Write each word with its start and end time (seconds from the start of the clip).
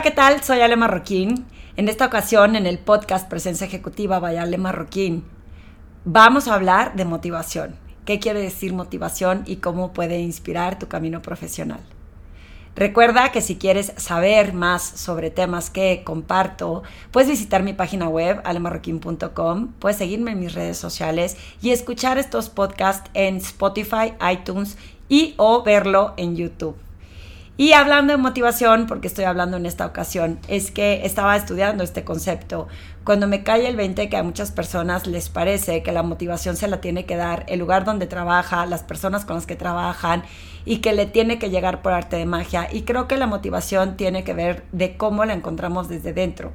Hola, 0.00 0.08
¿qué 0.08 0.16
tal? 0.16 0.42
Soy 0.42 0.62
Ale 0.62 0.76
Marroquín. 0.76 1.44
En 1.76 1.90
esta 1.90 2.06
ocasión, 2.06 2.56
en 2.56 2.64
el 2.64 2.78
podcast 2.78 3.28
Presencia 3.28 3.66
Ejecutiva 3.66 4.18
by 4.18 4.38
Ale 4.38 4.56
Marroquín, 4.56 5.24
vamos 6.06 6.48
a 6.48 6.54
hablar 6.54 6.96
de 6.96 7.04
motivación. 7.04 7.76
¿Qué 8.06 8.18
quiere 8.18 8.40
decir 8.40 8.72
motivación 8.72 9.42
y 9.44 9.56
cómo 9.56 9.92
puede 9.92 10.18
inspirar 10.20 10.78
tu 10.78 10.88
camino 10.88 11.20
profesional? 11.20 11.80
Recuerda 12.74 13.30
que 13.30 13.42
si 13.42 13.56
quieres 13.56 13.92
saber 13.98 14.54
más 14.54 14.82
sobre 14.82 15.28
temas 15.28 15.68
que 15.68 16.02
comparto, 16.02 16.82
puedes 17.10 17.28
visitar 17.28 17.62
mi 17.62 17.74
página 17.74 18.08
web 18.08 18.40
alemarroquín.com, 18.44 19.72
puedes 19.78 19.98
seguirme 19.98 20.30
en 20.30 20.40
mis 20.40 20.54
redes 20.54 20.78
sociales 20.78 21.36
y 21.60 21.72
escuchar 21.72 22.16
estos 22.16 22.48
podcasts 22.48 23.10
en 23.12 23.36
Spotify, 23.36 24.14
iTunes 24.32 24.78
y 25.10 25.34
o 25.36 25.62
verlo 25.62 26.14
en 26.16 26.36
YouTube. 26.36 26.76
Y 27.60 27.74
hablando 27.74 28.14
de 28.14 28.16
motivación, 28.16 28.86
porque 28.86 29.06
estoy 29.06 29.26
hablando 29.26 29.58
en 29.58 29.66
esta 29.66 29.84
ocasión, 29.84 30.38
es 30.48 30.70
que 30.70 31.04
estaba 31.04 31.36
estudiando 31.36 31.84
este 31.84 32.04
concepto. 32.04 32.68
Cuando 33.04 33.26
me 33.26 33.42
cae 33.42 33.66
el 33.66 33.76
20 33.76 34.10
que 34.10 34.16
a 34.18 34.22
muchas 34.22 34.50
personas 34.50 35.06
les 35.06 35.30
parece 35.30 35.82
que 35.82 35.90
la 35.90 36.02
motivación 36.02 36.56
se 36.56 36.68
la 36.68 36.82
tiene 36.82 37.06
que 37.06 37.16
dar 37.16 37.46
el 37.48 37.58
lugar 37.58 37.84
donde 37.84 38.06
trabaja, 38.06 38.66
las 38.66 38.82
personas 38.82 39.24
con 39.24 39.36
las 39.36 39.46
que 39.46 39.56
trabajan 39.56 40.22
y 40.66 40.78
que 40.78 40.92
le 40.92 41.06
tiene 41.06 41.38
que 41.38 41.48
llegar 41.48 41.80
por 41.80 41.94
arte 41.94 42.16
de 42.16 42.26
magia. 42.26 42.68
Y 42.70 42.82
creo 42.82 43.08
que 43.08 43.16
la 43.16 43.26
motivación 43.26 43.96
tiene 43.96 44.22
que 44.22 44.34
ver 44.34 44.64
de 44.72 44.98
cómo 44.98 45.24
la 45.24 45.32
encontramos 45.32 45.88
desde 45.88 46.12
dentro. 46.12 46.52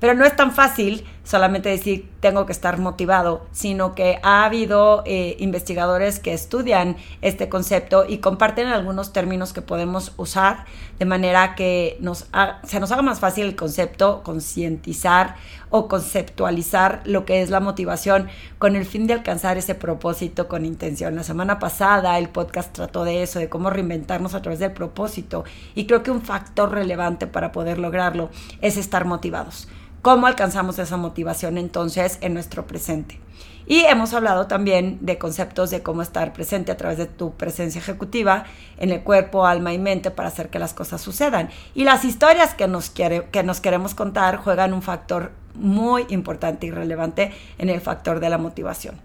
Pero 0.00 0.14
no 0.14 0.24
es 0.24 0.36
tan 0.36 0.52
fácil 0.52 1.04
solamente 1.24 1.68
decir 1.68 2.08
tengo 2.20 2.46
que 2.46 2.52
estar 2.52 2.78
motivado, 2.78 3.46
sino 3.50 3.94
que 3.94 4.20
ha 4.22 4.44
habido 4.44 5.02
eh, 5.06 5.36
investigadores 5.40 6.20
que 6.20 6.32
estudian 6.32 6.96
este 7.20 7.48
concepto 7.48 8.04
y 8.08 8.18
comparten 8.18 8.68
algunos 8.68 9.12
términos 9.12 9.52
que 9.52 9.60
podemos 9.60 10.12
usar 10.16 10.66
de 10.98 11.04
manera 11.04 11.54
que 11.56 11.96
nos 12.00 12.28
se 12.64 12.80
nos 12.80 12.92
haga 12.92 13.02
más 13.02 13.18
fácil 13.18 13.46
el 13.46 13.56
concepto, 13.56 14.22
concientizar 14.22 15.36
o 15.70 15.87
conceptualizar 15.88 17.02
lo 17.04 17.24
que 17.24 17.42
es 17.42 17.50
la 17.50 17.60
motivación 17.60 18.28
con 18.58 18.76
el 18.76 18.84
fin 18.84 19.06
de 19.06 19.14
alcanzar 19.14 19.56
ese 19.58 19.74
propósito 19.74 20.48
con 20.48 20.64
intención. 20.64 21.16
La 21.16 21.22
semana 21.24 21.58
pasada 21.58 22.18
el 22.18 22.28
podcast 22.28 22.72
trató 22.72 23.04
de 23.04 23.22
eso, 23.22 23.38
de 23.38 23.48
cómo 23.48 23.70
reinventarnos 23.70 24.34
a 24.34 24.42
través 24.42 24.60
del 24.60 24.72
propósito 24.72 25.44
y 25.74 25.86
creo 25.86 26.02
que 26.02 26.10
un 26.10 26.22
factor 26.22 26.70
relevante 26.70 27.26
para 27.26 27.52
poder 27.52 27.78
lograrlo 27.78 28.30
es 28.60 28.76
estar 28.76 29.04
motivados. 29.04 29.68
¿Cómo 30.02 30.28
alcanzamos 30.28 30.78
esa 30.78 30.96
motivación 30.96 31.58
entonces 31.58 32.18
en 32.20 32.32
nuestro 32.32 32.66
presente? 32.66 33.20
Y 33.66 33.84
hemos 33.84 34.14
hablado 34.14 34.46
también 34.46 34.98
de 35.02 35.18
conceptos 35.18 35.68
de 35.68 35.82
cómo 35.82 36.00
estar 36.00 36.32
presente 36.32 36.72
a 36.72 36.78
través 36.78 36.96
de 36.96 37.04
tu 37.04 37.34
presencia 37.34 37.80
ejecutiva 37.80 38.44
en 38.78 38.90
el 38.90 39.02
cuerpo, 39.02 39.44
alma 39.44 39.74
y 39.74 39.78
mente 39.78 40.10
para 40.10 40.28
hacer 40.28 40.48
que 40.48 40.58
las 40.58 40.72
cosas 40.72 41.02
sucedan. 41.02 41.50
Y 41.74 41.84
las 41.84 42.06
historias 42.06 42.54
que 42.54 42.66
nos, 42.66 42.88
quiere, 42.88 43.28
que 43.30 43.42
nos 43.42 43.60
queremos 43.60 43.94
contar 43.94 44.38
juegan 44.38 44.72
un 44.72 44.80
factor 44.80 45.32
muy 45.58 46.06
importante 46.08 46.66
y 46.66 46.70
relevante 46.70 47.32
en 47.58 47.68
el 47.68 47.80
factor 47.80 48.20
de 48.20 48.30
la 48.30 48.38
motivación. 48.38 48.96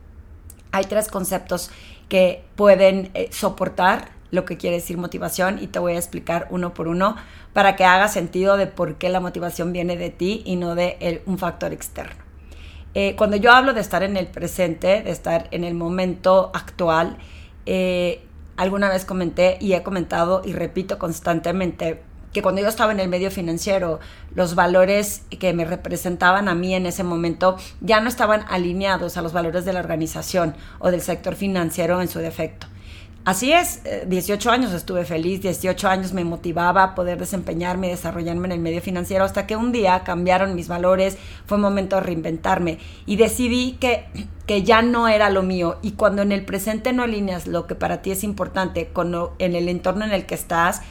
Hay 0.71 0.85
tres 0.85 1.07
conceptos 1.07 1.69
que 2.09 2.43
pueden 2.55 3.11
eh, 3.13 3.29
soportar 3.31 4.09
lo 4.31 4.45
que 4.45 4.57
quiere 4.57 4.77
decir 4.77 4.97
motivación 4.97 5.61
y 5.61 5.67
te 5.67 5.77
voy 5.77 5.93
a 5.93 5.97
explicar 5.97 6.47
uno 6.49 6.73
por 6.73 6.87
uno 6.87 7.15
para 7.53 7.75
que 7.75 7.85
haga 7.85 8.07
sentido 8.07 8.57
de 8.57 8.65
por 8.65 8.95
qué 8.95 9.09
la 9.09 9.19
motivación 9.19 9.71
viene 9.71 9.95
de 9.95 10.09
ti 10.09 10.41
y 10.43 10.55
no 10.55 10.73
de 10.73 11.21
un 11.27 11.37
factor 11.37 11.71
externo. 11.71 12.23
Eh, 12.95 13.15
cuando 13.15 13.37
yo 13.37 13.51
hablo 13.51 13.73
de 13.73 13.81
estar 13.81 14.03
en 14.03 14.17
el 14.17 14.27
presente, 14.27 15.01
de 15.01 15.11
estar 15.11 15.47
en 15.51 15.63
el 15.63 15.73
momento 15.73 16.51
actual, 16.53 17.17
eh, 17.65 18.23
alguna 18.57 18.89
vez 18.89 19.05
comenté 19.05 19.57
y 19.59 19.73
he 19.73 19.83
comentado 19.83 20.41
y 20.45 20.53
repito 20.53 20.99
constantemente 20.99 22.01
que 22.33 22.41
cuando 22.41 22.61
yo 22.61 22.67
estaba 22.67 22.91
en 22.91 22.99
el 22.99 23.07
medio 23.07 23.31
financiero, 23.31 23.99
los 24.35 24.55
valores 24.55 25.21
que 25.39 25.53
me 25.53 25.65
representaban 25.65 26.49
a 26.49 26.55
mí 26.55 26.73
en 26.73 26.85
ese 26.85 27.03
momento 27.03 27.57
ya 27.79 28.01
no 28.01 28.09
estaban 28.09 28.43
alineados 28.49 29.15
a 29.17 29.21
los 29.21 29.33
valores 29.33 29.65
de 29.65 29.73
la 29.73 29.79
organización 29.79 30.55
o 30.79 30.91
del 30.91 31.01
sector 31.01 31.35
financiero 31.35 32.01
en 32.01 32.07
su 32.07 32.19
defecto. 32.19 32.67
Así 33.25 33.53
es, 33.53 33.81
18 34.05 34.49
eh, 34.49 34.51
años 34.51 34.73
estuve 34.73 35.05
feliz, 35.05 35.41
18 35.41 35.87
años 35.87 36.11
me 36.11 36.25
motivaba 36.25 36.83
a 36.83 36.95
poder 36.95 37.17
desempeñarme 37.17 37.87
y 37.87 37.91
desarrollarme 37.91 38.47
en 38.47 38.51
el 38.51 38.59
medio 38.59 38.81
financiero 38.81 39.23
hasta 39.23 39.47
que 39.47 39.55
un 39.55 39.71
día 39.71 40.03
cambiaron 40.03 40.55
mis 40.55 40.67
valores, 40.67 41.17
fue 41.45 41.57
momento 41.57 41.95
de 41.95 42.01
reinventarme 42.01 42.79
y 43.05 43.15
decidí 43.15 43.77
que, 43.79 44.07
que 44.45 44.63
ya 44.63 44.81
no 44.81 45.07
era 45.07 45.29
lo 45.29 45.41
mío 45.41 45.77
y 45.81 45.91
cuando 45.91 46.21
en 46.21 46.33
el 46.33 46.43
presente 46.43 46.91
no 46.91 47.03
alineas 47.03 47.47
lo 47.47 47.65
que 47.65 47.75
para 47.75 48.01
ti 48.01 48.11
es 48.11 48.25
importante 48.25 48.87
con 48.87 49.15
en 49.39 49.55
el 49.55 49.69
entorno 49.69 50.03
en 50.03 50.11
el 50.11 50.25
que 50.25 50.35
estás, 50.35 50.81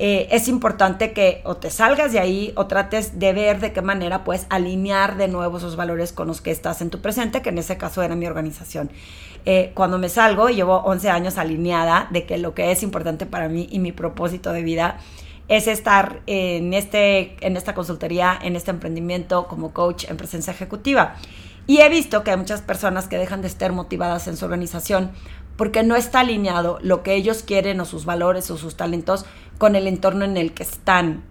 eh, 0.00 0.28
es 0.30 0.46
importante 0.46 1.12
que 1.12 1.40
o 1.44 1.56
te 1.56 1.70
salgas 1.70 2.12
de 2.12 2.20
ahí 2.20 2.52
o 2.54 2.66
trates 2.66 3.18
de 3.18 3.32
ver 3.32 3.58
de 3.58 3.72
qué 3.72 3.82
manera 3.82 4.22
puedes 4.22 4.46
alinear 4.48 5.16
de 5.16 5.26
nuevo 5.26 5.58
esos 5.58 5.74
valores 5.74 6.12
con 6.12 6.28
los 6.28 6.40
que 6.40 6.52
estás 6.52 6.80
en 6.82 6.90
tu 6.90 7.00
presente, 7.00 7.42
que 7.42 7.48
en 7.48 7.58
ese 7.58 7.76
caso 7.76 8.02
era 8.02 8.14
mi 8.14 8.26
organización. 8.26 8.90
Eh, 9.44 9.72
cuando 9.74 9.98
me 9.98 10.08
salgo, 10.08 10.50
llevo 10.50 10.82
11 10.84 11.10
años 11.10 11.36
alineada 11.36 12.06
de 12.10 12.26
que 12.26 12.38
lo 12.38 12.54
que 12.54 12.70
es 12.70 12.84
importante 12.84 13.26
para 13.26 13.48
mí 13.48 13.66
y 13.72 13.80
mi 13.80 13.90
propósito 13.90 14.52
de 14.52 14.62
vida 14.62 14.98
es 15.48 15.66
estar 15.66 16.20
en, 16.26 16.74
este, 16.74 17.36
en 17.44 17.56
esta 17.56 17.74
consultoría, 17.74 18.38
en 18.40 18.54
este 18.54 18.70
emprendimiento 18.70 19.48
como 19.48 19.72
coach 19.72 20.04
en 20.08 20.16
presencia 20.16 20.52
ejecutiva. 20.52 21.16
Y 21.66 21.82
he 21.82 21.88
visto 21.90 22.24
que 22.24 22.30
hay 22.30 22.36
muchas 22.38 22.62
personas 22.62 23.08
que 23.08 23.18
dejan 23.18 23.42
de 23.42 23.48
estar 23.48 23.72
motivadas 23.72 24.26
en 24.26 24.38
su 24.38 24.46
organización 24.46 25.10
porque 25.58 25.82
no 25.82 25.96
está 25.96 26.20
alineado 26.20 26.78
lo 26.82 27.02
que 27.02 27.16
ellos 27.16 27.42
quieren 27.42 27.80
o 27.80 27.84
sus 27.84 28.04
valores 28.04 28.48
o 28.50 28.56
sus 28.56 28.76
talentos 28.76 29.26
con 29.58 29.74
el 29.74 29.88
entorno 29.88 30.24
en 30.24 30.36
el 30.36 30.54
que 30.54 30.62
están. 30.62 31.24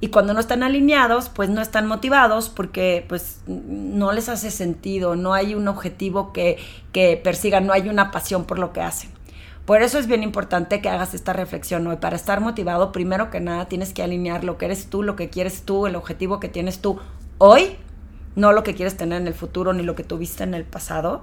Y 0.00 0.08
cuando 0.08 0.32
no 0.32 0.40
están 0.40 0.62
alineados, 0.62 1.28
pues 1.28 1.50
no 1.50 1.60
están 1.60 1.86
motivados 1.86 2.48
porque 2.48 3.04
pues 3.08 3.42
no 3.46 4.12
les 4.12 4.30
hace 4.30 4.50
sentido, 4.50 5.16
no 5.16 5.34
hay 5.34 5.54
un 5.54 5.68
objetivo 5.68 6.32
que, 6.32 6.56
que 6.92 7.20
persigan, 7.22 7.66
no 7.66 7.74
hay 7.74 7.90
una 7.90 8.10
pasión 8.10 8.46
por 8.46 8.58
lo 8.58 8.72
que 8.72 8.80
hacen. 8.80 9.10
Por 9.66 9.82
eso 9.82 9.98
es 9.98 10.06
bien 10.06 10.22
importante 10.22 10.80
que 10.80 10.88
hagas 10.88 11.12
esta 11.12 11.34
reflexión 11.34 11.86
hoy. 11.86 11.96
Para 11.96 12.16
estar 12.16 12.40
motivado, 12.40 12.90
primero 12.90 13.30
que 13.30 13.40
nada, 13.40 13.66
tienes 13.66 13.92
que 13.92 14.02
alinear 14.02 14.44
lo 14.44 14.56
que 14.56 14.64
eres 14.64 14.86
tú, 14.86 15.02
lo 15.02 15.14
que 15.14 15.28
quieres 15.28 15.62
tú, 15.62 15.86
el 15.86 15.96
objetivo 15.96 16.40
que 16.40 16.48
tienes 16.48 16.80
tú 16.80 16.98
hoy, 17.36 17.76
no 18.34 18.52
lo 18.52 18.62
que 18.62 18.74
quieres 18.74 18.96
tener 18.96 19.20
en 19.20 19.26
el 19.26 19.34
futuro 19.34 19.74
ni 19.74 19.82
lo 19.82 19.94
que 19.94 20.04
tuviste 20.04 20.42
en 20.42 20.54
el 20.54 20.64
pasado. 20.64 21.22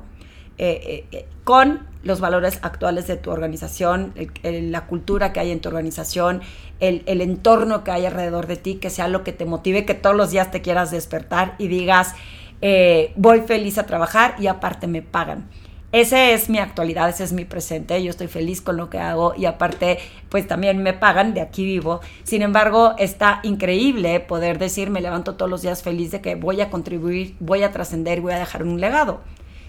Eh, 0.57 1.07
eh, 1.11 1.27
con 1.43 1.90
los 2.03 2.19
valores 2.19 2.59
actuales 2.61 3.07
de 3.07 3.17
tu 3.17 3.31
organización, 3.31 4.13
la 4.43 4.85
cultura 4.87 5.33
que 5.33 5.39
hay 5.39 5.51
en 5.51 5.59
tu 5.59 5.69
organización, 5.69 6.41
el, 6.79 7.21
entorno 7.21 7.83
que 7.83 7.91
hay 7.91 8.05
alrededor 8.05 8.47
de 8.47 8.57
ti, 8.57 8.75
que 8.75 8.89
sea 8.89 9.07
lo 9.07 9.23
que 9.23 9.31
te 9.31 9.45
motive, 9.45 9.85
que 9.85 9.93
todos 9.93 10.15
los 10.15 10.31
días 10.31 10.51
te 10.51 10.61
quieras 10.61 10.91
despertar 10.91 11.55
y 11.57 11.67
digas, 11.67 12.15
eh, 12.61 13.13
voy 13.15 13.41
feliz 13.41 13.77
a 13.77 13.85
trabajar 13.85 14.35
y 14.39 14.47
aparte 14.47 14.87
me 14.87 15.01
pagan. 15.01 15.47
Esa 15.91 16.29
es 16.29 16.49
mi 16.49 16.57
actualidad, 16.57 17.09
ese 17.09 17.25
es 17.25 17.33
mi 17.33 17.43
presente, 17.43 18.01
yo 18.01 18.11
estoy 18.11 18.27
feliz 18.27 18.61
con 18.61 18.77
lo 18.77 18.89
que 18.89 18.97
hago 18.97 19.33
y 19.35 19.43
aparte 19.43 19.99
pues 20.29 20.47
también 20.47 20.81
me 20.81 20.93
pagan, 20.93 21.33
de 21.33 21.41
aquí 21.41 21.65
vivo. 21.65 21.99
Sin 22.23 22.41
embargo, 22.41 22.95
está 22.97 23.41
increíble 23.43 24.21
poder 24.21 24.57
decir, 24.57 24.89
me 24.89 25.01
levanto 25.01 25.35
todos 25.35 25.51
los 25.51 25.61
días 25.61 25.83
feliz 25.83 26.11
de 26.11 26.21
que 26.21 26.35
voy 26.35 26.61
a 26.61 26.69
contribuir, 26.69 27.35
voy 27.41 27.63
a 27.63 27.73
trascender 27.73 28.21
voy 28.21 28.31
a 28.31 28.39
dejar 28.39 28.63
un 28.63 28.79
legado. 28.79 29.19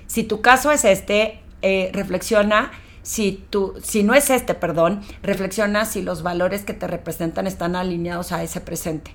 Si 0.07 0.23
tu 0.23 0.43
caso 0.43 0.71
es 0.71 0.85
este, 0.85 1.41
eh, 1.63 1.91
reflexiona 1.93 2.71
si, 3.03 3.45
tú, 3.51 3.75
si 3.83 4.03
no 4.03 4.15
es 4.15 4.31
este, 4.31 4.55
perdón, 4.55 5.01
reflexiona 5.23 5.85
si 5.85 6.03
los 6.03 6.23
valores 6.23 6.65
que 6.65 6.75
te 6.75 6.87
representan 6.87 7.47
están 7.47 7.77
alineados 7.77 8.33
a 8.33 8.43
ese 8.43 8.61
presente. 8.61 9.15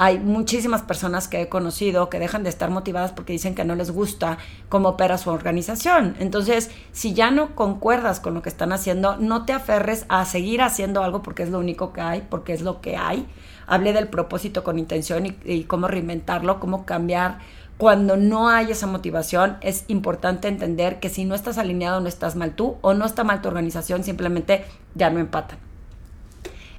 Hay 0.00 0.20
muchísimas 0.20 0.82
personas 0.82 1.26
que 1.26 1.42
he 1.42 1.48
conocido 1.48 2.08
que 2.08 2.20
dejan 2.20 2.44
de 2.44 2.50
estar 2.50 2.70
motivadas 2.70 3.10
porque 3.10 3.32
dicen 3.32 3.56
que 3.56 3.64
no 3.64 3.74
les 3.74 3.90
gusta 3.90 4.38
cómo 4.68 4.90
opera 4.90 5.18
su 5.18 5.28
organización. 5.30 6.14
Entonces, 6.20 6.70
si 6.92 7.14
ya 7.14 7.32
no 7.32 7.56
concuerdas 7.56 8.20
con 8.20 8.32
lo 8.32 8.40
que 8.40 8.48
están 8.48 8.72
haciendo, 8.72 9.16
no 9.16 9.44
te 9.44 9.52
aferres 9.52 10.06
a 10.08 10.24
seguir 10.24 10.62
haciendo 10.62 11.02
algo 11.02 11.22
porque 11.22 11.42
es 11.42 11.50
lo 11.50 11.58
único 11.58 11.92
que 11.92 12.00
hay, 12.00 12.24
porque 12.30 12.52
es 12.52 12.62
lo 12.62 12.80
que 12.80 12.96
hay. 12.96 13.26
Hablé 13.66 13.92
del 13.92 14.06
propósito 14.06 14.62
con 14.62 14.78
intención 14.78 15.26
y, 15.26 15.36
y 15.44 15.64
cómo 15.64 15.88
reinventarlo, 15.88 16.60
cómo 16.60 16.86
cambiar 16.86 17.38
cuando 17.78 18.16
no 18.16 18.48
hay 18.48 18.72
esa 18.72 18.88
motivación, 18.88 19.56
es 19.60 19.84
importante 19.86 20.48
entender 20.48 20.98
que 20.98 21.08
si 21.08 21.24
no 21.24 21.36
estás 21.36 21.58
alineado, 21.58 22.00
no 22.00 22.08
estás 22.08 22.34
mal 22.34 22.52
tú 22.54 22.76
o 22.80 22.92
no 22.92 23.06
está 23.06 23.22
mal 23.22 23.40
tu 23.40 23.46
organización, 23.46 24.02
simplemente 24.02 24.64
ya 24.96 25.10
no 25.10 25.20
empatan. 25.20 25.58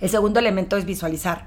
El 0.01 0.09
segundo 0.09 0.39
elemento 0.39 0.75
es 0.75 0.85
visualizar 0.85 1.45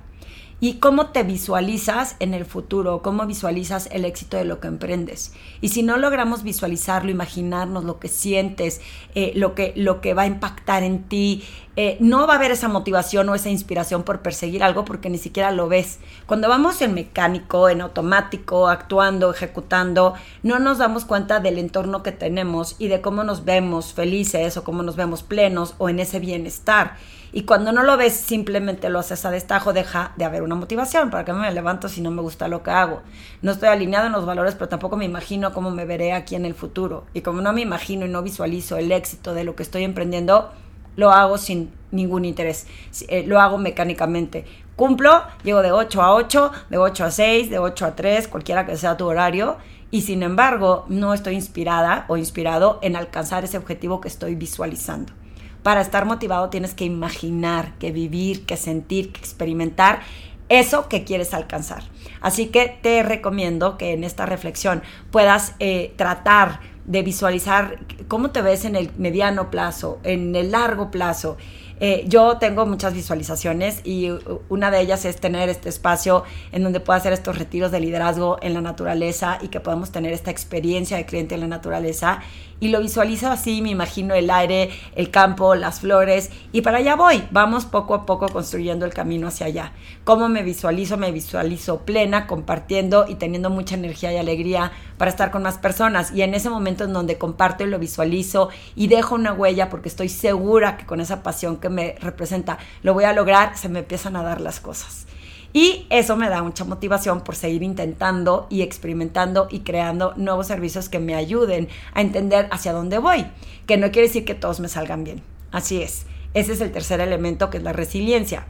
y 0.63 0.75
cómo 0.75 1.07
te 1.07 1.25
visualizas 1.25 2.15
en 2.21 2.35
el 2.35 2.45
futuro, 2.45 3.03
cómo 3.03 3.27
visualizas 3.27 3.89
el 3.91 4.05
éxito 4.05 4.37
de 4.37 4.45
lo 4.45 4.61
que 4.61 4.69
emprendes. 4.69 5.33
Y 5.61 5.71
si 5.71 5.83
no 5.83 5.97
logramos 5.97 6.45
visualizarlo, 6.45 7.11
imaginarnos 7.11 7.83
lo 7.83 7.99
que 7.99 8.07
sientes, 8.07 8.81
eh, 9.17 9.33
lo, 9.35 9.57
que, 9.57 9.73
lo 9.75 10.01
que 10.01 10.15
va 10.15 10.23
a 10.23 10.27
impactar 10.27 10.85
en 10.85 11.03
ti, 11.09 11.43
eh, 11.75 11.97
no 11.99 12.29
va 12.29 12.35
a 12.35 12.37
haber 12.37 12.53
esa 12.53 12.69
motivación 12.69 13.29
o 13.29 13.35
esa 13.35 13.51
inspiración 13.51 14.05
por 14.05 14.23
perseguir 14.23 14.63
algo 14.63 14.85
porque 14.85 15.11
ni 15.11 15.19
siquiera 15.19 15.51
lo 15.51 15.67
ves. 15.67 15.99
Cuando 16.27 16.49
vamos 16.49 16.81
en 16.81 16.95
mecánico, 16.95 17.69
en 17.69 17.81
automático, 17.81 18.69
actuando, 18.69 19.33
ejecutando, 19.33 20.15
no 20.45 20.61
nos 20.61 20.79
damos 20.79 21.05
cuenta 21.05 21.41
del 21.41 21.59
entorno 21.59 22.05
que 22.05 22.13
tenemos 22.13 22.77
y 22.79 22.87
de 22.87 23.01
cómo 23.01 23.25
nos 23.25 23.45
vemos 23.45 23.95
felices 23.95 24.57
o 24.57 24.63
cómo 24.63 24.85
nos 24.85 24.95
vemos 24.95 25.25
plenos 25.25 25.75
o 25.79 25.89
en 25.89 25.99
ese 25.99 26.21
bienestar. 26.21 26.99
Y 27.35 27.45
cuando 27.45 27.73
no 27.73 27.83
lo 27.83 27.97
ves, 27.97 28.13
simplemente 28.13 28.91
lo 28.91 28.99
haces 28.99 29.25
a 29.25 29.31
destajo, 29.31 29.73
deja 29.73 30.13
de 30.17 30.27
haber 30.27 30.43
una 30.43 30.55
motivación. 30.55 31.09
¿Para 31.09 31.25
qué 31.25 31.33
me 31.33 31.51
levanto 31.51 31.89
si 31.89 32.03
no 32.03 32.11
me 32.11 32.21
gusta 32.21 32.47
lo 32.47 32.63
que 32.63 32.71
hago? 32.71 33.01
No 33.41 33.53
estoy 33.53 33.71
alineado 33.71 34.07
en 34.07 34.13
los 34.13 34.27
valores, 34.27 34.55
pero 34.55 34.69
tampoco 34.69 34.99
me 34.99 35.07
imagino 35.07 35.55
cómo 35.55 35.71
me 35.71 35.87
veré 35.87 36.13
aquí 36.13 36.35
en 36.35 36.45
el 36.45 36.53
futuro. 36.53 37.07
Y 37.15 37.23
como 37.23 37.41
no 37.41 37.55
me 37.55 37.63
imagino 37.63 38.05
y 38.05 38.11
no 38.11 38.23
visualizo 38.23 38.77
el 38.77 38.93
éxito 38.93 39.33
de 39.33 39.45
lo 39.45 39.57
que 39.57 39.63
estoy 39.63 39.83
emprendiendo, 39.83 40.53
lo 40.97 41.11
hago 41.11 41.39
sin 41.39 41.73
ningún 41.91 42.27
interés. 42.27 42.67
Eh, 43.09 43.25
lo 43.27 43.41
hago 43.41 43.57
mecánicamente. 43.57 44.45
Cumplo, 44.77 45.23
llego 45.43 45.63
de 45.63 45.73
8 45.73 46.03
a 46.03 46.15
8, 46.15 46.53
de 46.69 46.77
8 46.77 47.05
a 47.05 47.11
6, 47.11 47.49
de 47.49 47.59
8 47.59 47.87
a 47.87 47.97
3, 47.97 48.29
cualquiera 48.29 48.67
que 48.67 48.77
sea 48.77 48.99
tu 48.99 49.07
horario. 49.07 49.57
Y 49.91 50.03
sin 50.03 50.23
embargo, 50.23 50.85
no 50.89 51.15
estoy 51.15 51.35
inspirada 51.35 52.05
o 52.09 52.19
inspirado 52.19 52.79
en 52.83 52.95
alcanzar 52.95 53.43
ese 53.43 53.57
objetivo 53.57 54.03
que 54.03 54.09
estoy 54.09 54.35
visualizando 54.35 55.15
para 55.63 55.81
estar 55.81 56.05
motivado 56.05 56.51
tienes 56.51 56.75
que 56.75 56.85
imaginar, 56.85 57.75
que 57.79 57.93
vivir, 57.93 58.45
que 58.47 58.57
sentir, 58.57 59.13
que 59.13 59.21
experimentar 59.21 60.01
eso 60.49 60.89
que 60.89 61.05
quieres 61.05 61.33
alcanzar. 61.35 61.85
Así 62.21 62.47
que 62.47 62.79
te 62.83 63.03
recomiendo 63.03 63.79
que 63.79 63.93
en 63.93 64.05
esta 64.05 64.27
reflexión 64.27 64.83
puedas 65.11 65.55
eh, 65.61 65.95
tratar 65.97 66.61
de 66.85 67.03
visualizar 67.03 67.79
cómo 68.09 68.31
te 68.31 68.43
ves 68.43 68.65
en 68.65 68.77
el 68.77 68.91
mediano 68.99 69.51
plazo, 69.51 69.99
en 70.03 70.35
el 70.35 70.51
largo 70.53 70.91
plazo 70.91 71.37
eh, 71.85 72.05
yo 72.07 72.39
tengo 72.39 72.65
muchas 72.65 72.95
visualizaciones 72.95 73.81
y 73.83 74.09
una 74.49 74.71
de 74.71 74.81
ellas 74.81 75.05
es 75.05 75.17
tener 75.17 75.49
este 75.49 75.69
espacio 75.69 76.23
en 76.53 76.63
donde 76.63 76.79
pueda 76.79 77.01
hacer 77.01 77.13
estos 77.13 77.37
retiros 77.37 77.73
de 77.73 77.81
liderazgo 77.81 78.39
en 78.41 78.55
la 78.55 78.61
naturaleza 78.61 79.39
y 79.43 79.49
que 79.49 79.59
podamos 79.59 79.91
tener 79.91 80.13
esta 80.13 80.31
experiencia 80.31 80.97
de 80.97 81.07
cliente 81.07 81.35
en 81.35 81.41
la 81.41 81.49
naturaleza. 81.49 82.21
Y 82.61 82.69
lo 82.69 82.81
visualizo 82.81 83.29
así, 83.29 83.61
me 83.61 83.71
imagino 83.71 84.15
el 84.15 84.31
aire, 84.31 84.71
el 84.95 85.11
campo, 85.11 85.57
las 85.57 85.81
flores 85.81 86.31
y 86.53 86.61
para 86.61 86.79
allá 86.79 86.95
voy. 86.95 87.25
Vamos 87.33 87.65
poco 87.65 87.95
a 87.95 88.07
poco 88.07 88.29
construyendo 88.29 88.87
el 88.87 88.95
camino 88.95 89.27
hacia 89.27 89.47
allá. 89.47 89.73
¿Cómo 90.05 90.29
me 90.29 90.45
visualizo? 90.45 90.97
Me 90.97 91.11
visualizo 91.11 91.81
plena, 91.81 92.29
compartiendo 92.29 93.07
y 93.09 93.17
teniendo 93.17 93.51
mucha 93.51 93.75
energía 93.75 94.13
y 94.13 94.17
alegría 94.17 94.71
para 94.97 95.11
estar 95.11 95.33
con 95.33 95.43
más 95.43 95.59
personas. 95.59 96.13
Y 96.13 96.23
en 96.23 96.35
ese 96.35 96.51
momento 96.51 96.85
en 96.85 96.93
donde 96.93 97.19
comparto 97.19 97.65
y 97.65 97.67
lo 97.67 97.81
visualizo 97.81 98.51
y 98.77 98.87
dejo 98.87 99.17
una 99.17 99.33
huella 99.33 99.69
porque 99.69 99.89
estoy 99.89 100.09
segura 100.09 100.77
que 100.77 100.87
con 100.87 101.01
esa 101.01 101.25
pasión 101.25 101.57
que 101.57 101.72
me 101.73 101.97
representa 102.01 102.59
lo 102.83 102.95
voy 102.95 103.05
a 103.05 103.13
lograr, 103.13 103.57
se 103.57 103.69
me 103.69 103.81
empiezan 103.81 104.17
a 104.17 104.23
dar 104.23 104.41
las 104.41 104.61
cosas. 104.61 105.07
Y 105.53 105.87
eso 105.91 106.17
me 106.17 106.31
da 106.31 106.43
mucha 106.43 106.65
motivación 106.65 107.21
por 107.23 107.37
seguir 107.37 107.63
intentando 107.63 108.47
y 108.49 108.63
experimentando 108.63 109.49
y 109.51 109.61
creando 109.61 110.15
nuevos 110.17 110.47
servicios 110.47 110.89
que 110.89 110.99
me 110.99 111.15
ayuden 111.15 111.69
a 111.93 112.01
entender 112.01 112.49
hacia 112.51 112.73
dónde 112.73 112.99
voy, 112.99 113.27
que 113.67 113.77
no 113.77 113.91
quiere 113.91 114.09
decir 114.09 114.25
que 114.25 114.35
todos 114.35 114.61
me 114.61 114.69
salgan 114.69 115.05
bien. 115.05 115.23
Así 115.51 115.83
es. 115.83 116.07
Ese 116.33 116.55
es 116.55 116.63
el 116.63 116.73
tercer 116.73 117.01
elemento 117.01 117.51
que 117.51 117.59
es 117.59 117.63
la 117.63 117.75
resiliencia. 117.75 118.47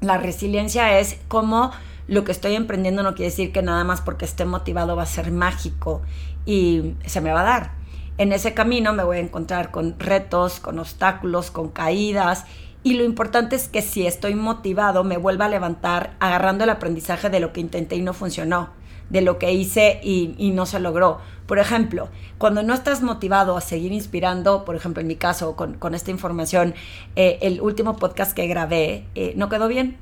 La 0.00 0.18
resiliencia 0.18 0.98
es 0.98 1.18
como 1.28 1.70
lo 2.06 2.24
que 2.24 2.32
estoy 2.32 2.54
emprendiendo 2.54 3.02
no 3.02 3.14
quiere 3.14 3.30
decir 3.30 3.52
que 3.52 3.62
nada 3.62 3.84
más 3.84 4.02
porque 4.02 4.24
esté 4.26 4.44
motivado 4.44 4.96
va 4.96 5.04
a 5.04 5.06
ser 5.06 5.30
mágico 5.30 6.02
y 6.44 6.94
se 7.06 7.20
me 7.20 7.32
va 7.32 7.40
a 7.40 7.44
dar. 7.44 7.77
En 8.18 8.32
ese 8.32 8.52
camino 8.52 8.92
me 8.92 9.04
voy 9.04 9.18
a 9.18 9.20
encontrar 9.20 9.70
con 9.70 9.98
retos, 9.98 10.58
con 10.58 10.80
obstáculos, 10.80 11.52
con 11.52 11.68
caídas 11.68 12.44
y 12.82 12.94
lo 12.94 13.04
importante 13.04 13.54
es 13.54 13.68
que 13.68 13.80
si 13.80 14.06
estoy 14.08 14.34
motivado 14.34 15.04
me 15.04 15.18
vuelva 15.18 15.44
a 15.44 15.48
levantar 15.48 16.16
agarrando 16.18 16.64
el 16.64 16.70
aprendizaje 16.70 17.30
de 17.30 17.38
lo 17.38 17.52
que 17.52 17.60
intenté 17.60 17.94
y 17.94 18.02
no 18.02 18.14
funcionó, 18.14 18.70
de 19.08 19.20
lo 19.20 19.38
que 19.38 19.52
hice 19.52 20.00
y, 20.02 20.50
no 20.52 20.66
se 20.66 20.80
logró. 20.80 21.18
Por 21.46 21.60
ejemplo, 21.60 22.08
cuando 22.38 22.64
no 22.64 22.74
estás 22.74 23.02
motivado 23.02 23.56
a 23.56 23.60
seguir 23.60 23.92
inspirando, 23.92 24.64
por 24.64 24.74
ejemplo, 24.74 25.00
en 25.00 25.06
mi 25.06 25.16
caso, 25.16 25.54
con, 25.54 25.94
esta 25.94 26.10
información, 26.10 26.74
eh, 27.14 27.38
el 27.42 27.60
último 27.60 27.96
podcast 27.96 28.32
que 28.32 28.48
grabé 28.48 29.04
eh, 29.14 29.32
no 29.36 29.48
quedó 29.48 29.68
bien. 29.68 29.96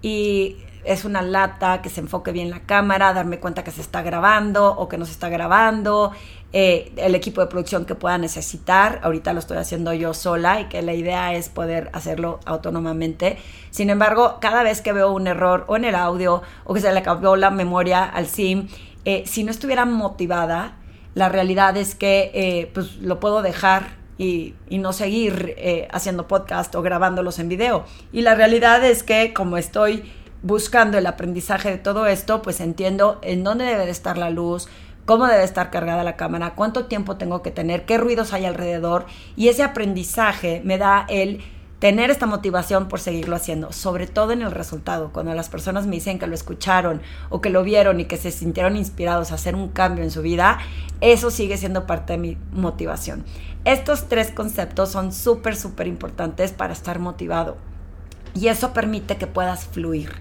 Y 0.00 0.56
es 0.84 1.04
una 1.04 1.22
lata, 1.22 1.80
que 1.82 1.88
se 1.88 2.00
enfoque 2.00 2.32
bien 2.32 2.50
la 2.50 2.60
cámara, 2.60 3.12
darme 3.12 3.38
cuenta 3.38 3.62
que 3.64 3.70
se 3.70 3.80
está 3.80 4.02
grabando 4.02 4.70
o 4.70 4.88
que 4.88 4.98
no 4.98 5.04
se 5.04 5.12
está 5.12 5.28
grabando, 5.28 6.12
eh, 6.52 6.92
el 6.96 7.14
equipo 7.14 7.40
de 7.40 7.46
producción 7.46 7.84
que 7.84 7.94
pueda 7.94 8.18
necesitar. 8.18 9.00
Ahorita 9.02 9.32
lo 9.32 9.38
estoy 9.38 9.58
haciendo 9.58 9.92
yo 9.92 10.12
sola 10.12 10.60
y 10.60 10.64
que 10.64 10.82
la 10.82 10.94
idea 10.94 11.34
es 11.34 11.48
poder 11.48 11.90
hacerlo 11.92 12.40
autónomamente. 12.44 13.38
Sin 13.70 13.90
embargo, 13.90 14.38
cada 14.40 14.62
vez 14.62 14.82
que 14.82 14.92
veo 14.92 15.12
un 15.12 15.26
error 15.26 15.64
o 15.68 15.76
en 15.76 15.84
el 15.84 15.94
audio 15.94 16.42
o 16.64 16.74
que 16.74 16.80
se 16.80 16.92
le 16.92 16.98
acabó 16.98 17.36
la 17.36 17.50
memoria 17.50 18.04
al 18.04 18.26
SIM, 18.26 18.68
eh, 19.04 19.22
si 19.26 19.44
no 19.44 19.50
estuviera 19.50 19.84
motivada, 19.84 20.76
la 21.14 21.28
realidad 21.28 21.76
es 21.76 21.94
que 21.94 22.30
eh, 22.34 22.70
pues 22.74 22.96
lo 22.96 23.20
puedo 23.20 23.42
dejar 23.42 24.02
y, 24.18 24.54
y, 24.68 24.78
no 24.78 24.92
seguir 24.92 25.56
haciendo 25.90 26.28
podcast 26.28 26.74
o 26.74 26.82
grabándolos 26.82 27.38
en 27.38 27.48
video. 27.48 27.84
Y 28.12 28.20
la 28.20 28.34
realidad 28.34 28.84
es 28.84 29.02
que 29.02 29.32
como 29.32 29.56
estoy 29.56 30.04
buscando 30.42 30.98
el 30.98 31.06
aprendizaje 31.06 31.70
de 31.70 31.78
todo 31.78 32.06
esto, 32.06 32.42
pues 32.42 32.60
entiendo 32.60 33.18
en 33.22 33.44
dónde 33.44 33.64
debe 33.64 33.86
de 33.86 33.92
estar 33.92 34.18
la 34.18 34.30
luz, 34.30 34.68
cómo 35.04 35.26
debe 35.26 35.44
estar 35.44 35.70
cargada 35.70 36.04
la 36.04 36.16
cámara, 36.16 36.54
cuánto 36.54 36.86
tiempo 36.86 37.16
tengo 37.16 37.42
que 37.42 37.50
tener, 37.50 37.84
qué 37.84 37.98
ruidos 37.98 38.32
hay 38.32 38.44
alrededor. 38.44 39.06
Y 39.36 39.48
ese 39.48 39.62
aprendizaje 39.62 40.60
me 40.64 40.78
da 40.78 41.06
el 41.08 41.40
tener 41.78 42.10
esta 42.10 42.26
motivación 42.26 42.86
por 42.86 43.00
seguirlo 43.00 43.34
haciendo, 43.34 43.72
sobre 43.72 44.06
todo 44.06 44.32
en 44.32 44.42
el 44.42 44.52
resultado, 44.52 45.10
cuando 45.12 45.34
las 45.34 45.48
personas 45.48 45.86
me 45.86 45.96
dicen 45.96 46.20
que 46.20 46.28
lo 46.28 46.34
escucharon 46.34 47.02
o 47.28 47.40
que 47.40 47.50
lo 47.50 47.64
vieron 47.64 47.98
y 47.98 48.04
que 48.04 48.16
se 48.16 48.30
sintieron 48.30 48.76
inspirados 48.76 49.32
a 49.32 49.34
hacer 49.34 49.56
un 49.56 49.68
cambio 49.68 50.04
en 50.04 50.12
su 50.12 50.22
vida, 50.22 50.58
eso 51.00 51.32
sigue 51.32 51.56
siendo 51.56 51.86
parte 51.86 52.12
de 52.12 52.18
mi 52.20 52.38
motivación. 52.52 53.24
Estos 53.64 54.08
tres 54.08 54.30
conceptos 54.30 54.90
son 54.90 55.12
súper, 55.12 55.56
súper 55.56 55.88
importantes 55.88 56.52
para 56.52 56.72
estar 56.72 57.00
motivado. 57.00 57.56
Y 58.34 58.46
eso 58.46 58.72
permite 58.72 59.16
que 59.16 59.26
puedas 59.26 59.66
fluir 59.66 60.12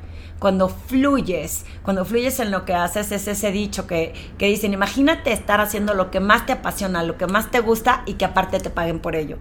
cuando 0.42 0.70
fluyes, 0.70 1.66
cuando 1.84 2.04
fluyes 2.04 2.40
en 2.40 2.50
lo 2.50 2.66
que 2.66 2.74
haces, 2.74 3.12
es 3.12 3.28
ese 3.28 3.52
dicho 3.52 3.86
que, 3.86 4.16
que 4.40 4.48
dicen, 4.48 4.74
imagínate 4.74 5.32
estar 5.32 5.62
haciendo 5.62 5.94
lo 5.94 6.10
que 6.10 6.20
más 6.20 6.48
te 6.48 6.54
apasiona, 6.54 7.04
lo 7.04 7.16
que 7.16 7.28
más 7.28 7.52
te 7.52 7.60
gusta 7.60 8.02
y 8.08 8.16
que 8.16 8.26
aparte 8.26 8.60
te 8.60 8.72
paguen 8.72 9.00
por 9.00 9.16
ello. 9.16 9.38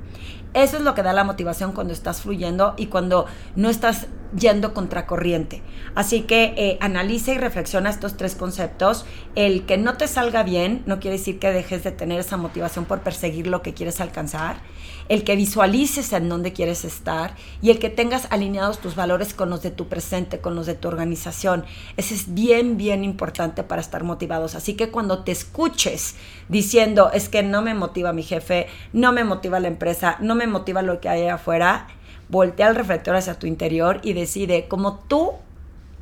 Eso 0.55 0.77
es 0.79 0.83
lo 0.83 0.95
que 0.95 1.03
da 1.03 1.13
la 1.13 1.25
motivación 1.25 1.73
cuando 1.73 1.93
estás 1.93 2.23
fluyendo 2.23 2.75
y 2.77 2.87
cuando 2.87 3.27
no 3.55 3.69
estás 3.69 4.09
yendo 4.37 4.75
contracorriente. 4.75 5.63
Así 5.95 6.23
que 6.23 6.55
eh, 6.57 6.79
analiza 6.81 7.33
y 7.33 7.39
reflexiona 7.39 7.91
estos 7.91 8.17
tres 8.17 8.35
conceptos. 8.35 9.05
El 9.35 9.67
que 9.67 9.77
no 9.77 9.97
te 9.97 10.09
salga 10.09 10.43
bien 10.43 10.83
no 10.87 11.01
quiere 11.01 11.19
decir 11.19 11.39
que 11.39 11.51
dejes 11.51 11.85
de 11.85 11.93
tener 11.93 12.21
esa 12.21 12.37
motivación 12.37 12.85
por 12.85 13.01
perseguir 13.01 13.47
lo 13.47 13.63
que 13.63 13.75
quieres 13.75 14.01
alcanzar. 14.01 14.61
El 15.09 15.25
que 15.25 15.35
visualices 15.35 16.13
en 16.13 16.29
dónde 16.29 16.53
quieres 16.53 16.85
estar 16.85 17.35
y 17.61 17.71
el 17.71 17.81
que 17.81 17.91
tengas 17.91 18.29
alineados 18.31 18.79
tus 18.79 18.95
valores 18.95 19.35
con 19.35 19.51
los 19.51 19.63
de 19.63 19.73
tu 19.73 19.89
presente, 19.89 20.41
con 20.41 20.55
los 20.55 20.67
de 20.67 20.75
tu 20.75 20.87
organización. 20.87 21.65
Ese 21.97 22.15
es 22.15 22.33
bien, 22.33 22.77
bien 22.77 23.03
importante 23.03 23.65
para 23.65 23.81
estar 23.81 24.05
motivados. 24.05 24.55
Así 24.55 24.75
que 24.75 24.91
cuando 24.91 25.25
te 25.25 25.33
escuches 25.33 26.15
diciendo, 26.49 27.11
es 27.13 27.29
que 27.29 27.43
no 27.43 27.63
me 27.63 27.75
motiva 27.75 28.13
mi 28.13 28.23
jefe, 28.23 28.69
no 28.93 29.13
me 29.13 29.25
motiva 29.25 29.59
la 29.59 29.69
empresa, 29.69 30.17
no 30.21 30.37
me 30.37 30.40
motiva 30.47 30.83
lo 30.83 31.01
que 31.01 31.09
hay 31.09 31.29
afuera, 31.29 31.89
voltea 32.29 32.69
el 32.69 32.77
reflector 32.77 33.17
hacia 33.17 33.39
tu 33.39 33.47
interior 33.47 34.01
y 34.03 34.13
decide 34.13 34.69
cómo 34.69 34.99
tú 34.99 35.33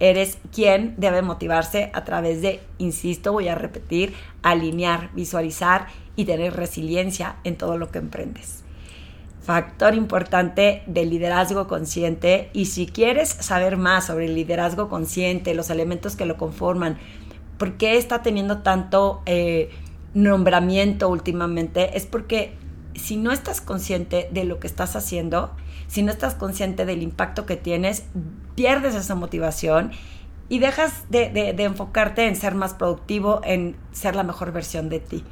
eres 0.01 0.39
quien 0.55 0.95
debe 0.97 1.23
motivarse 1.23 1.91
a 1.93 2.05
través 2.05 2.43
de, 2.43 2.61
insisto, 2.79 3.33
voy 3.33 3.49
a 3.49 3.55
repetir, 3.55 4.15
alinear, 4.43 5.11
visualizar 5.15 5.87
y 6.17 6.25
tener 6.25 6.55
resiliencia 6.55 7.37
en 7.45 7.57
todo 7.57 7.79
lo 7.79 7.91
que 7.91 7.99
emprendes. 7.99 8.65
Factor 9.43 9.95
importante 9.95 10.83
del 10.87 11.11
liderazgo 11.11 11.69
consciente 11.69 12.51
y 12.53 12.67
si 12.67 12.87
quieres 12.87 13.31
saber 13.31 13.77
más 13.77 14.07
sobre 14.07 14.27
el 14.27 14.35
liderazgo 14.35 14.89
consciente, 14.89 15.55
los 15.55 15.71
elementos 15.71 16.17
que 16.17 16.27
lo 16.27 16.37
conforman, 16.37 16.99
por 17.57 17.77
qué 17.77 17.97
está 17.97 18.23
teniendo 18.23 18.59
tanto 18.59 19.23
eh, 19.27 19.71
nombramiento 20.15 21.09
últimamente, 21.09 21.97
es 21.97 22.07
porque 22.07 22.53
si 22.95 23.17
no 23.17 23.33
estás 23.33 23.61
consciente 23.61 24.29
de 24.33 24.45
lo 24.45 24.61
que 24.61 24.67
estás 24.67 24.97
haciendo, 24.97 25.55
si 25.87 26.03
no 26.03 26.11
estás 26.11 26.35
consciente 26.35 26.85
del 26.85 27.03
impacto 27.03 27.47
que 27.47 27.57
tienes, 27.57 28.05
pierdes 28.55 28.95
esa 28.95 29.15
motivación 29.15 29.93
y 30.49 30.59
dejas 30.59 31.11
de, 31.11 31.51
enfocarte 31.59 32.27
en 32.27 32.37
ser 32.37 32.55
más 32.55 32.75
productivo, 32.75 33.41
en 33.45 33.77
ser 33.93 34.17
la 34.17 34.23
mejor 34.23 34.53
versión 34.53 34.89
de 34.89 35.01
ti. 35.01 35.25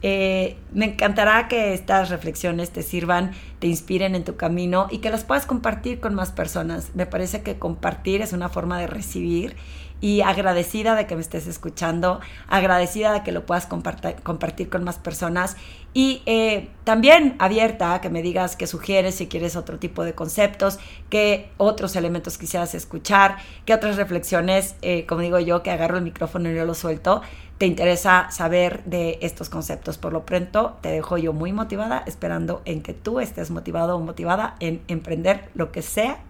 Eh, 0.00 0.56
me 0.72 0.84
encantará 0.84 1.48
que 1.48 1.74
estas 1.74 2.08
reflexiones 2.10 2.70
te 2.70 2.82
sirvan, 2.82 3.32
te 3.58 3.66
inspiren 3.66 4.14
en 4.14 4.24
tu 4.24 4.36
camino 4.36 4.86
y 4.90 4.98
que 4.98 5.10
las 5.10 5.24
puedas 5.24 5.44
compartir 5.46 5.98
con 5.98 6.14
más 6.14 6.30
personas. 6.30 6.90
Me 6.94 7.06
parece 7.06 7.42
que 7.42 7.58
compartir 7.58 8.22
es 8.22 8.32
una 8.32 8.48
forma 8.48 8.78
de 8.78 8.86
recibir 8.86 9.56
y 10.00 10.20
agradecida 10.20 10.94
de 10.94 11.06
que 11.06 11.14
me 11.14 11.20
estés 11.20 11.46
escuchando, 11.46 12.20
agradecida 12.48 13.12
de 13.12 13.22
que 13.22 13.32
lo 13.32 13.46
puedas 13.46 13.66
compartir 13.66 14.68
con 14.68 14.84
más 14.84 14.98
personas 14.98 15.56
y 15.94 16.22
eh, 16.26 16.68
también 16.84 17.34
abierta 17.38 17.94
a 17.94 18.00
que 18.00 18.10
me 18.10 18.22
digas 18.22 18.56
qué 18.56 18.66
sugieres, 18.66 19.16
si 19.16 19.26
quieres 19.26 19.56
otro 19.56 19.78
tipo 19.78 20.04
de 20.04 20.14
conceptos, 20.14 20.78
qué 21.08 21.50
otros 21.56 21.96
elementos 21.96 22.38
quisieras 22.38 22.74
escuchar, 22.74 23.38
qué 23.64 23.74
otras 23.74 23.96
reflexiones, 23.96 24.76
eh, 24.82 25.06
como 25.06 25.22
digo 25.22 25.38
yo, 25.38 25.62
que 25.62 25.70
agarro 25.70 25.96
el 25.96 26.04
micrófono 26.04 26.50
y 26.50 26.54
yo 26.54 26.64
lo 26.64 26.74
suelto, 26.74 27.22
te 27.56 27.66
interesa 27.66 28.30
saber 28.30 28.84
de 28.84 29.18
estos 29.22 29.48
conceptos. 29.48 29.98
Por 29.98 30.12
lo 30.12 30.24
pronto, 30.24 30.76
te 30.80 30.90
dejo 30.90 31.18
yo 31.18 31.32
muy 31.32 31.52
motivada, 31.52 32.04
esperando 32.06 32.62
en 32.64 32.82
que 32.82 32.94
tú 32.94 33.18
estés 33.18 33.50
motivado 33.50 33.96
o 33.96 34.00
motivada 34.00 34.54
en 34.60 34.80
emprender 34.86 35.50
lo 35.54 35.72
que 35.72 35.82
sea 35.82 36.20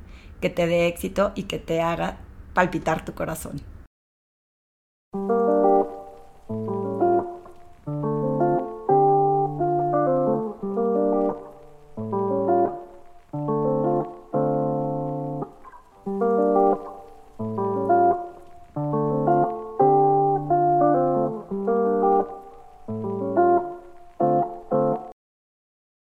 que 0.40 0.50
te 0.50 0.66
dé 0.66 0.86
éxito 0.86 1.32
y 1.34 1.44
que 1.44 1.58
te 1.58 1.82
haga 1.82 2.18
palpitar 2.58 3.04
tu 3.04 3.14
corazón. 3.14 3.60